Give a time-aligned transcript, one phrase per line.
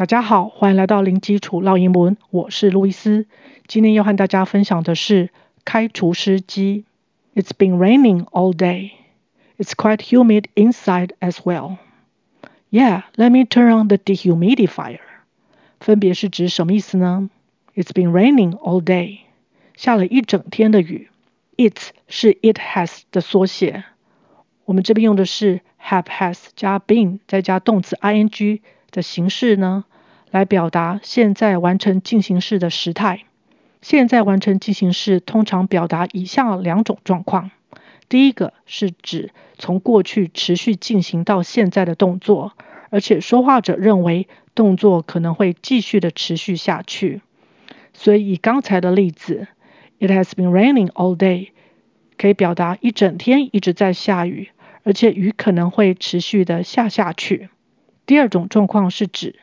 [0.00, 3.27] 大家好，欢迎来到零基础绕英文，我是路易斯。
[3.67, 5.31] 今天要和大家分享的是
[5.65, 6.85] 开除湿机。
[7.35, 8.91] It's been raining all day.
[9.57, 11.77] It's quite humid inside as well.
[12.69, 14.99] Yeah, let me turn on the dehumidifier.
[15.81, 17.29] 分别是指什么意思呢？
[17.75, 19.19] It's been raining all day.
[19.75, 21.09] 下了一整天的雨。
[21.57, 21.77] It
[22.07, 23.83] 是 it has 的缩写。
[24.63, 29.85] 我们这边用的是 have has 加 been 再加动词 ing 的形式呢，
[30.31, 33.25] 来表达现在完成进行式的时态。
[33.81, 37.51] 现在完成进行式通常表达以下两种状况：
[38.09, 42.53] 第一个是指从过去持续进行到现在的动作，
[42.89, 47.21] 而且说话者认为动作可能会继续的持续下去。
[47.93, 49.47] 所以以刚才的例子
[49.99, 51.49] ，It has been raining all day，
[52.17, 54.49] 可以表达一整天一直在下雨，
[54.83, 57.49] 而且雨可能会持续的下下去。
[58.05, 59.39] 第二种状况是指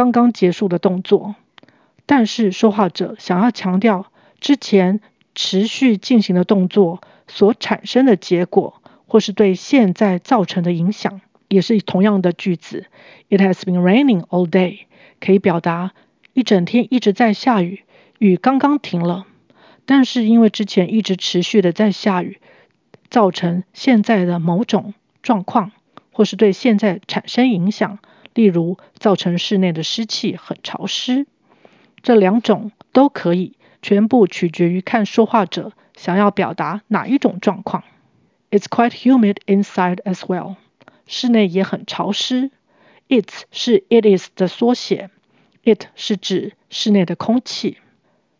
[0.00, 1.34] 刚刚结束的动作。
[2.06, 4.06] 但是说话者想要强调
[4.40, 5.02] 之前
[5.34, 12.86] 持续进行的动作所产生的结果，或是对现在造成的影响，也是同样的句子。
[13.28, 14.86] It has been raining all day，
[15.20, 15.92] 可以表达
[16.32, 17.82] 一整天一直在下雨，
[18.18, 19.26] 雨刚刚停了，
[19.84, 22.38] 但是因为之前一直持续的在下雨，
[23.10, 25.72] 造成现在的某种状况，
[26.10, 27.98] 或是对现在产生影响，
[28.34, 31.26] 例如造成室内的湿气很潮湿。
[32.02, 37.84] 这两种都可以，全部取决于看说话者想要表达哪一种状况。
[38.50, 40.56] It's quite humid inside as well。
[41.06, 42.50] 室内也很潮湿。
[43.08, 45.10] It 是 it is 的缩写。
[45.64, 47.78] It 是指室内的空气。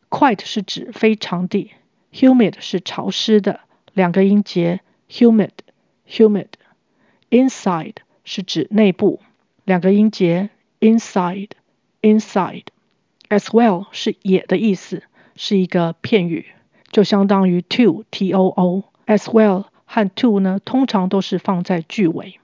[0.08, 1.72] Quite 是指非常地。
[2.12, 3.61] Humid 是潮湿的。
[3.92, 6.46] 两个音节，humid，humid。
[7.30, 9.20] Inside 是指内部。
[9.71, 12.65] 两个音节，inside，inside。
[13.29, 15.05] As well 是也的意思，
[15.37, 16.47] 是一个片语，
[16.91, 18.83] 就相当于 too t o o。
[19.07, 22.41] As well 和 too 呢，通常都是放在句尾。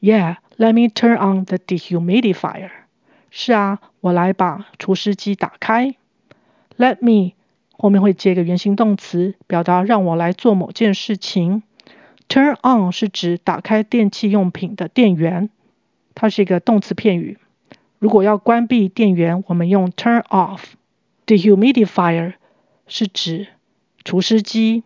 [0.00, 2.70] Yeah, let me turn on the dehumidifier。
[3.30, 5.94] 是啊，我来把除湿机打开。
[6.78, 7.34] Let me
[7.76, 11.62] 后面会接个原形动词，表达让我来做某件事情。
[12.30, 15.50] Turn on 是指打开电器用品的电源，
[16.16, 17.38] 它是一个动词片语。
[17.98, 20.60] 如果要关闭电源，我们用 turn off。
[21.26, 22.32] dehumidifier
[22.88, 23.48] 是指
[24.02, 24.82] 除湿机。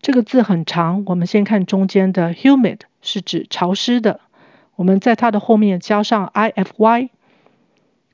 [0.00, 4.20] 这个字很长，我们先看中间的 humid 是指潮湿的。
[4.74, 7.10] 我们在它的后面加上 ify。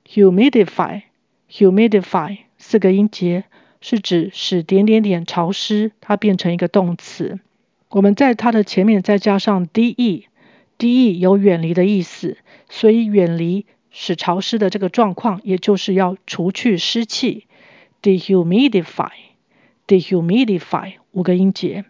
[0.08, 1.02] humidify
[1.50, 3.44] humidify 四个音节
[3.80, 7.38] 是指使点点点潮湿，它变成一个动词。
[7.90, 10.24] 我们在它的前面再加上 de。
[10.78, 12.36] de 有远离的意思，
[12.68, 13.64] 所以远离。
[13.98, 17.46] 使潮湿的这个状况，也就是要除去湿气
[18.02, 21.86] ，dehumidify，dehumidify 五个音节，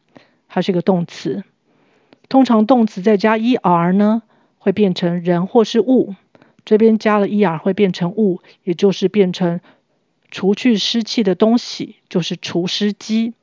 [0.46, 1.42] 它是一个动词。
[2.28, 4.22] 通常动词再加 er 呢，
[4.58, 6.14] 会变成人或是物。
[6.64, 9.60] 这边加了 er 会变成物，也就是变成
[10.30, 13.34] 除去湿气的东西，就是除湿机。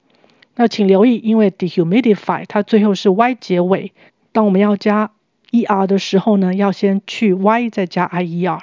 [0.56, 3.92] 那请留意，因为 dehumidify 它最后是 y 结尾，
[4.32, 5.12] 当我们要加
[5.54, 8.60] er 的时候呢，要先去 y 再加 ier，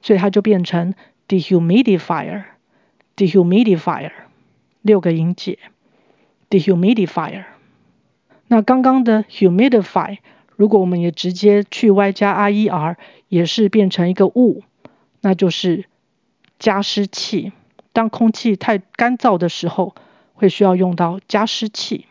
[0.00, 0.94] 所以它就变成
[1.28, 4.12] dehumidifier，dehumidifier，
[4.82, 5.58] 六个音节
[6.48, 7.44] ，dehumidifier。
[8.48, 10.18] 那刚刚的 humidify，
[10.56, 12.96] 如果我们也直接去 y 加 ier，
[13.28, 14.62] 也是变成一个物，
[15.20, 15.84] 那就是
[16.58, 17.52] 加湿器。
[17.92, 19.94] 当空气太干燥的时候，
[20.34, 22.06] 会需要用到加湿器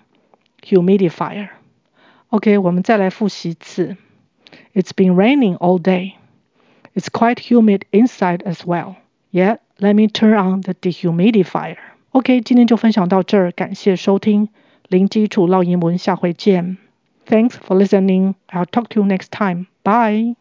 [0.62, 1.50] ，humidifier。
[2.28, 3.98] OK，我们再来复习一次。
[4.75, 6.17] It's been raining all day.
[6.95, 8.97] It's quite humid inside as well.
[9.31, 11.77] Yeah, let me turn on the dehumidifier.
[12.13, 14.49] OK，今天就分享到这儿，感谢收听
[14.89, 16.79] 零基础绕英文，下回见。
[17.27, 18.35] Thanks for listening.
[18.49, 19.67] I'll talk to you next time.
[19.83, 20.33] Bye.